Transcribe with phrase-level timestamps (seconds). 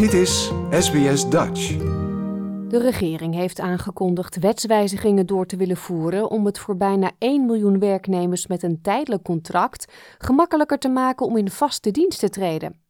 [0.00, 1.76] Dit is SBS Dutch.
[2.68, 7.78] De regering heeft aangekondigd wetswijzigingen door te willen voeren om het voor bijna 1 miljoen
[7.78, 12.80] werknemers met een tijdelijk contract gemakkelijker te maken om in vaste dienst te treden.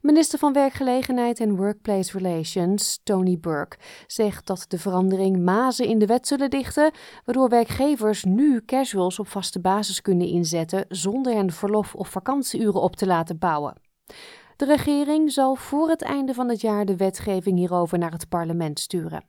[0.00, 6.06] Minister van Werkgelegenheid en Workplace Relations, Tony Burke, zegt dat de verandering mazen in de
[6.06, 6.90] wet zullen dichten,
[7.24, 12.96] waardoor werkgevers nu casuals op vaste basis kunnen inzetten zonder hen verlof- of vakantieuren op
[12.96, 13.88] te laten bouwen.
[14.60, 18.80] De regering zal voor het einde van het jaar de wetgeving hierover naar het parlement
[18.80, 19.24] sturen.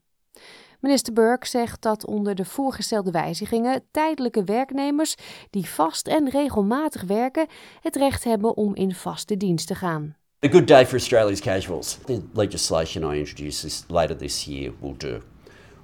[0.79, 5.15] Minister Burke zegt dat onder de voorgestelde wijzigingen tijdelijke werknemers
[5.49, 7.47] die vast en regelmatig werken
[7.81, 10.15] het recht hebben om in vaste dienst te gaan.
[10.45, 11.97] A good day for Australia's casuals.
[12.05, 15.19] The legislation I introduce this, later this year will do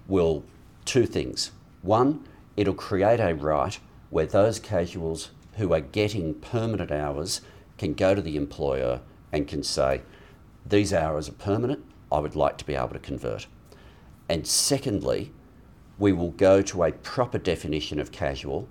[0.05, 0.43] will
[0.83, 1.51] two things.
[1.83, 2.19] One,
[2.53, 7.41] it'll create a right where those casuals who are getting permanent hours
[7.77, 8.99] can go to the employer
[9.31, 10.01] and can say,
[10.69, 13.47] These hours are permanent, I would like to be able to convert.
[14.29, 15.31] And secondly,
[15.97, 18.67] we will go to a proper definition of casual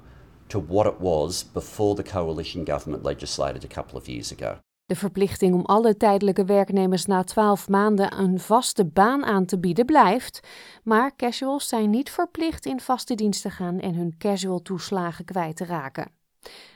[0.48, 4.58] to what it was before the coalition government legislated a couple of years ago.
[4.86, 9.86] De verplichting om alle tijdelijke werknemers na 12 maanden een vaste baan aan te bieden
[9.86, 10.40] blijft,
[10.82, 15.56] maar casuals zijn niet verplicht in vaste dienst te gaan en hun casual toeslagen kwijt
[15.56, 16.10] te raken.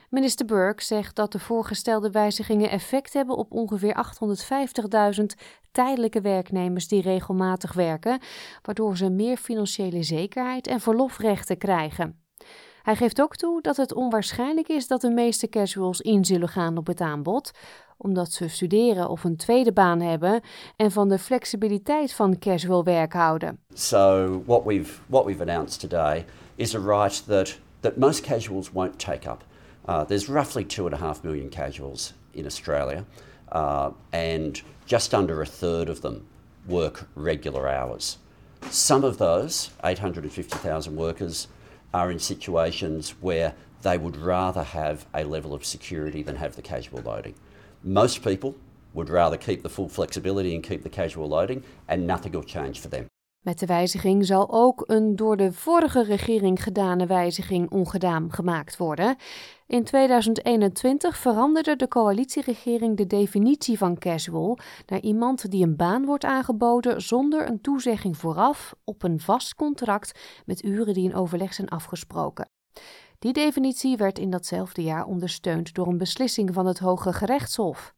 [0.09, 4.05] Minister Burke zegt dat de voorgestelde wijzigingen effect hebben op ongeveer
[5.19, 5.25] 850.000
[5.71, 8.19] tijdelijke werknemers die regelmatig werken,
[8.61, 12.21] waardoor ze meer financiële zekerheid en verlofrechten krijgen.
[12.81, 16.77] Hij geeft ook toe dat het onwaarschijnlijk is dat de meeste casuals in zullen gaan
[16.77, 17.51] op het aanbod,
[17.97, 20.41] omdat ze studeren of een tweede baan hebben
[20.75, 23.59] en van de flexibiliteit van casual werk houden.
[23.73, 28.99] So what we've what we've announced today is a right that that most casuals won't
[28.99, 29.49] take up.
[29.91, 33.05] Uh, there's roughly two and a half million casuals in Australia,
[33.51, 36.25] uh, and just under a third of them
[36.65, 38.17] work regular hours.
[38.69, 41.49] Some of those, 850,000 workers,
[41.93, 46.61] are in situations where they would rather have a level of security than have the
[46.61, 47.35] casual loading.
[47.83, 48.55] Most people
[48.93, 52.79] would rather keep the full flexibility and keep the casual loading, and nothing will change
[52.79, 53.10] for them.
[53.41, 59.15] Met de wijziging zal ook een door de vorige regering gedane wijziging ongedaan gemaakt worden.
[59.67, 66.23] In 2021 veranderde de coalitieregering de definitie van casual naar iemand die een baan wordt
[66.23, 71.69] aangeboden zonder een toezegging vooraf op een vast contract met uren die in overleg zijn
[71.69, 72.49] afgesproken.
[73.19, 77.93] Die definitie werd in datzelfde jaar ondersteund door een beslissing van het Hoge Gerechtshof.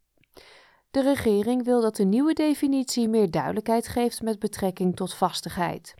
[0.93, 5.95] De regering wil dat de nieuwe definitie meer duidelijkheid geeft met betrekking tot vastigheid.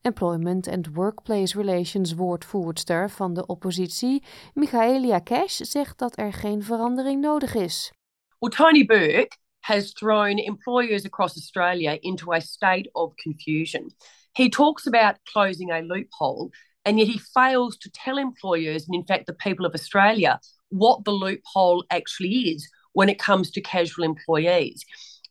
[0.00, 4.22] Employment and Workplace Relations woordvoerster van de oppositie,
[4.54, 7.92] Michaelia Cash, zegt dat er geen verandering nodig is.
[8.38, 13.94] Tony Burke has thrown employers across Australia into a state of confusion.
[14.32, 16.48] He talks about closing a loophole,
[16.82, 20.38] and yet he fails to tell employers, and in fact the people of Australia,
[20.68, 24.84] what the loophole actually is when it comes to casual employees.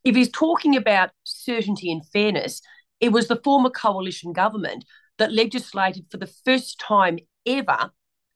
[0.04, 2.62] If he's talking about certainty and fairness,
[3.00, 4.86] it was the former coalition government
[5.18, 7.92] that legislated for the first time ever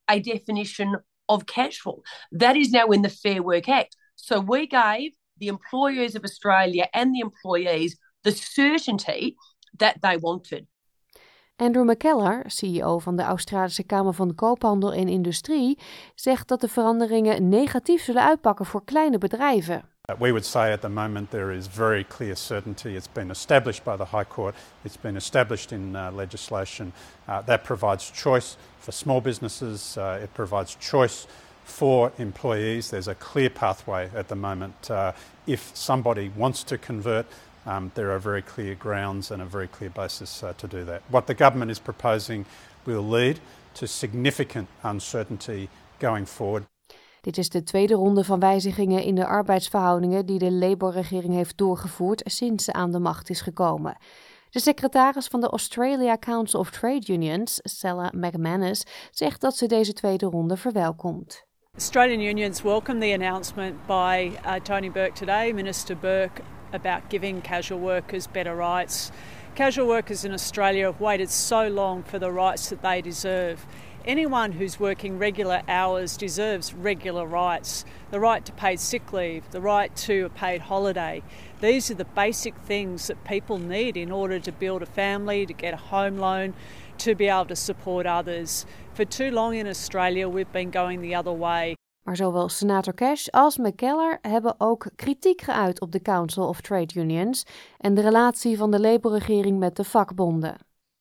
[0.10, 0.98] a definition
[1.30, 2.04] of casual.
[2.32, 3.96] That is now in the Fair Work Act.
[4.16, 9.36] So we gave the employers of Australia and the employees the certainty
[9.80, 10.68] that they wanted.
[11.56, 15.80] Andrew McKellar, CEO van de Australische Kamer van Koophandel en Industrie,
[16.16, 19.76] zegt dat de veranderingen negatief zullen uitpakken voor kleine bedrijven.
[19.76, 22.88] Uh, we would say at the moment there is very clear certainty.
[22.88, 26.94] It's been established by the High Court, it's been established in uh, legislation
[27.28, 31.28] uh, that provides choice for small businesses, uh, it provides choice
[31.64, 32.90] for employees.
[32.90, 34.90] There's a clear pathway at the moment.
[35.46, 37.26] If somebody wants to convert,
[37.68, 41.02] um, there are very clear grounds and a very clear basis uh, to do that.
[41.08, 42.46] What the government is proposing
[42.84, 43.40] will lead
[43.74, 45.70] to significant uncertainty
[46.00, 46.66] going forward.
[47.22, 52.22] Dit is de tweede ronde van wijzigingen in de arbeidsverhoudingen die de Labour-regering heeft doorgevoerd
[52.26, 53.98] sinds ze aan de macht is gekomen.
[54.50, 59.94] De secretaris van de Australia Council of Trade Unions, Stella McManus, zegt dat ze deze
[59.94, 61.46] tweede ronde verwelkomt.
[61.74, 66.42] Australian unions welcome the announcement by uh, Tony Burke today, Minister Burke,
[66.74, 69.12] about giving casual workers better rights.
[69.56, 73.66] Casual workers in Australia have waited so long for the rights that they deserve.
[74.06, 79.62] Anyone who's working regular hours deserves regular rights the right to paid sick leave, the
[79.62, 81.24] right to a paid holiday.
[81.62, 85.54] These are the basic things that people need in order to build a family, to
[85.54, 86.54] get a home loan,
[86.98, 88.66] to be able to support others.
[88.94, 91.76] For too long in Australia, we've been going the other way.
[92.04, 97.00] Maar zowel senator Cash als McKellar hebben ook kritiek geuit op de Council of Trade
[97.00, 97.46] Unions
[97.78, 100.58] en de relatie van de Labour-regering met de vakbonden.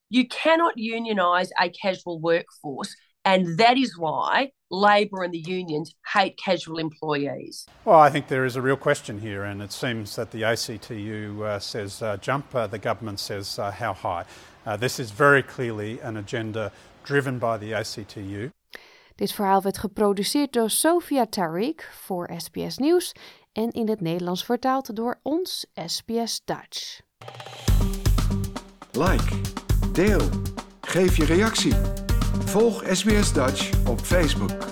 [0.06, 6.36] You cannot unionize a casual workforce and that is why Labor and the unions hate
[6.36, 7.66] casual employees.
[7.84, 11.44] Well, I think there is a real question here, and it seems that the ACTU
[11.44, 14.24] uh, says uh, jump, uh, the government says uh, how high.
[14.64, 16.72] Uh, this is very clearly an agenda
[17.04, 18.50] driven by the ACTU.
[19.22, 23.12] Dit verhaal werd geproduceerd door Sofia Tariq voor SBS Nieuws
[23.52, 27.00] en in het Nederlands vertaald door ons SBS Dutch.
[28.92, 29.40] Like,
[29.92, 30.28] deel,
[30.80, 31.74] geef je reactie.
[32.44, 34.71] Volg SBS Dutch op Facebook.